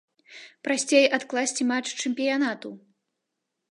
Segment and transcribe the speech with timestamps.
[0.67, 2.69] Прасцей адкласці матч чэмпіянату.